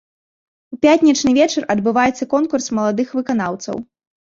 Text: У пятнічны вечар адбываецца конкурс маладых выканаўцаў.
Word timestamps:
У 0.75 0.77
пятнічны 0.85 1.33
вечар 1.39 1.67
адбываецца 1.75 2.29
конкурс 2.33 2.73
маладых 2.81 3.15
выканаўцаў. 3.21 3.89